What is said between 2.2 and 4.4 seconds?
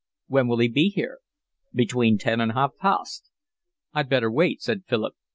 and half past." "I'd better